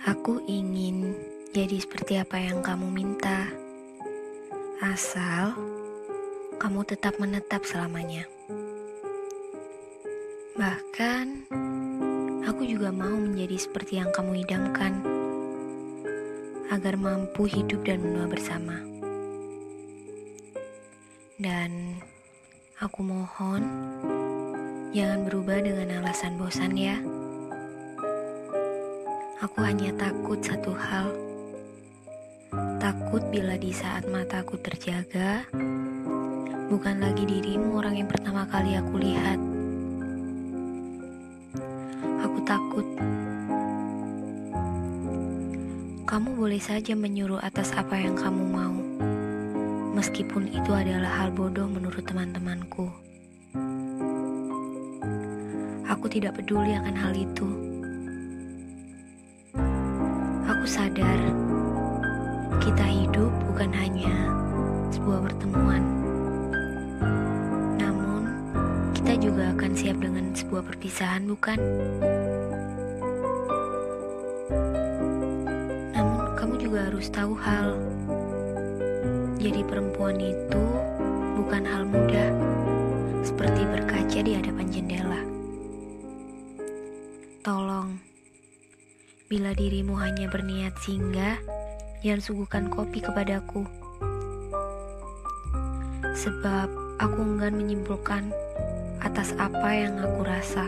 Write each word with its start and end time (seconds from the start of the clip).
Aku 0.00 0.40
ingin 0.48 1.12
jadi 1.52 1.76
seperti 1.76 2.16
apa 2.16 2.40
yang 2.40 2.64
kamu 2.64 2.88
minta, 2.88 3.52
asal 4.80 5.52
kamu 6.56 6.88
tetap 6.88 7.20
menetap 7.20 7.68
selamanya. 7.68 8.24
Bahkan, 10.56 11.52
aku 12.48 12.62
juga 12.64 12.88
mau 12.88 13.12
menjadi 13.12 13.60
seperti 13.60 14.00
yang 14.00 14.08
kamu 14.16 14.40
idamkan, 14.40 15.04
agar 16.72 16.96
mampu 16.96 17.44
hidup 17.44 17.84
dan 17.84 18.00
menua 18.00 18.24
bersama. 18.24 18.80
Dan 21.36 22.00
aku 22.80 23.04
mohon, 23.04 23.68
jangan 24.96 25.28
berubah 25.28 25.60
dengan 25.60 26.00
alasan 26.00 26.40
bosan 26.40 26.72
ya. 26.72 27.19
Aku 29.40 29.64
hanya 29.64 29.88
takut 29.96 30.36
satu 30.44 30.76
hal. 30.76 31.16
Takut 32.76 33.24
bila 33.32 33.56
di 33.56 33.72
saat 33.72 34.04
mataku 34.04 34.60
terjaga, 34.60 35.48
bukan 36.68 37.00
lagi 37.00 37.24
dirimu 37.24 37.80
orang 37.80 38.04
yang 38.04 38.08
pertama 38.12 38.44
kali 38.44 38.76
aku 38.76 39.00
lihat. 39.00 39.40
Aku 42.20 42.38
takut. 42.44 42.84
Kamu 46.04 46.36
boleh 46.36 46.60
saja 46.60 46.92
menyuruh 46.92 47.40
atas 47.40 47.72
apa 47.72 47.96
yang 47.96 48.20
kamu 48.20 48.44
mau, 48.44 48.76
meskipun 49.96 50.52
itu 50.52 50.68
adalah 50.76 51.24
hal 51.24 51.32
bodoh 51.32 51.64
menurut 51.64 52.04
teman-temanku. 52.04 52.92
Aku 55.88 56.12
tidak 56.12 56.36
peduli 56.36 56.76
akan 56.76 56.92
hal 56.92 57.16
itu. 57.16 57.59
Sadar 60.70 61.18
kita 62.62 62.86
hidup 62.86 63.34
bukan 63.50 63.74
hanya 63.74 64.14
sebuah 64.94 65.26
pertemuan, 65.26 65.82
namun 67.74 68.30
kita 68.94 69.18
juga 69.18 69.50
akan 69.50 69.74
siap 69.74 69.98
dengan 69.98 70.30
sebuah 70.30 70.62
perpisahan, 70.70 71.26
bukan? 71.26 71.58
Namun, 75.90 76.38
kamu 76.38 76.54
juga 76.62 76.86
harus 76.86 77.10
tahu 77.10 77.34
hal: 77.34 77.74
jadi 79.42 79.66
perempuan 79.66 80.22
itu 80.22 80.64
bukan 81.34 81.66
hal 81.66 81.82
mudah, 81.82 82.30
seperti 83.26 83.66
berkaca 83.66 83.99
bila 89.30 89.54
dirimu 89.54 89.94
hanya 89.94 90.26
berniat 90.26 90.74
singgah, 90.82 91.38
jangan 92.02 92.18
suguhkan 92.18 92.66
kopi 92.66 92.98
kepadaku. 92.98 93.62
Sebab 96.18 96.66
aku 96.98 97.18
enggan 97.22 97.54
menyimpulkan 97.54 98.34
atas 98.98 99.30
apa 99.38 99.70
yang 99.70 99.94
aku 100.02 100.26
rasa. 100.26 100.66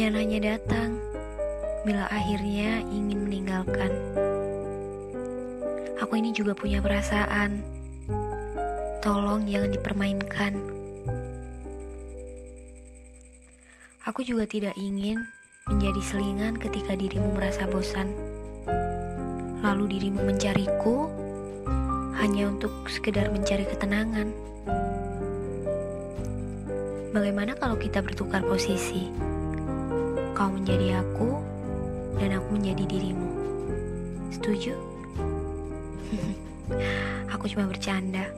Jangan 0.00 0.16
hanya 0.16 0.56
datang 0.56 0.96
bila 1.84 2.08
akhirnya 2.08 2.80
ingin 2.88 3.28
meninggalkan. 3.28 3.92
Aku 6.00 6.16
ini 6.16 6.32
juga 6.32 6.56
punya 6.56 6.80
perasaan. 6.80 7.60
Tolong 9.04 9.44
jangan 9.44 9.76
dipermainkan. 9.76 10.73
Aku 14.04 14.20
juga 14.20 14.44
tidak 14.44 14.76
ingin 14.76 15.16
menjadi 15.64 15.96
selingan 16.04 16.60
ketika 16.60 16.92
dirimu 16.92 17.40
merasa 17.40 17.64
bosan. 17.64 18.12
Lalu 19.64 19.96
dirimu 19.96 20.28
mencariku 20.28 21.08
hanya 22.20 22.52
untuk 22.52 22.84
sekedar 22.84 23.32
mencari 23.32 23.64
ketenangan. 23.64 24.28
Bagaimana 27.16 27.56
kalau 27.56 27.80
kita 27.80 28.04
bertukar 28.04 28.44
posisi? 28.44 29.08
Kau 30.36 30.52
menjadi 30.52 31.00
aku 31.00 31.40
dan 32.20 32.36
aku 32.36 32.60
menjadi 32.60 32.84
dirimu. 32.84 33.28
Setuju? 34.36 34.76
aku 37.32 37.48
cuma 37.48 37.72
bercanda. 37.72 38.28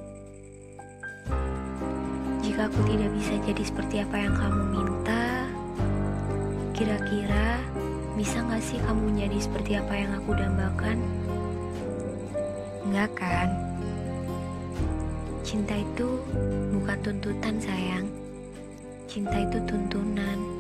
Jika 2.47 2.71
aku 2.71 2.81
tidak 2.87 3.11
bisa 3.19 3.35
jadi 3.43 3.63
seperti 3.67 3.95
apa 4.07 4.17
yang 4.17 4.35
kamu 4.39 4.63
minta, 4.71 4.97
bisa 8.17 8.41
gak 8.49 8.65
sih 8.65 8.81
kamu 8.81 9.13
menjadi 9.13 9.39
seperti 9.45 9.77
apa 9.77 9.93
yang 9.93 10.11
aku 10.17 10.33
dambakan? 10.33 10.99
Enggak 12.89 13.13
kan? 13.13 13.49
Cinta 15.45 15.77
itu 15.77 16.17
bukan 16.73 16.99
tuntutan 17.05 17.61
sayang. 17.61 18.09
Cinta 19.05 19.37
itu 19.37 19.61
tuntunan. 19.69 20.56